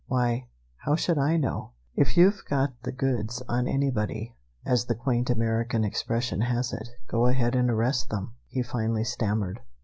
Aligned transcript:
"Why, 0.07 0.47
how 0.77 0.95
should 0.95 1.19
I 1.19 1.37
know? 1.37 1.73
If 1.95 2.17
you've 2.17 2.43
got 2.45 2.73
the 2.81 2.91
goods 2.91 3.43
on 3.47 3.67
anybody, 3.67 4.35
as 4.65 4.85
the 4.85 4.95
quaint 4.95 5.29
American 5.29 5.83
expression 5.83 6.41
has 6.41 6.73
it, 6.73 6.87
go 7.07 7.27
ahead 7.27 7.53
and 7.53 7.69
arrest 7.69 8.09
them," 8.09 8.33
he 8.47 8.63
finally 8.63 9.03
stammered. 9.03 9.59